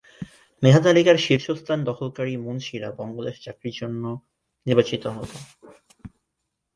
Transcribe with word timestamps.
মেধাতালিকায় 0.63 1.23
শীর্ষস্থান 1.25 1.79
দখলকারী 1.83 2.33
মুনশিরা 2.37 2.89
বঙ্গদেশে 2.91 3.41
চাকুরির 3.41 3.75
জন্য 3.79 4.03
নির্বাচিত 4.65 5.03
হতো। 5.07 5.37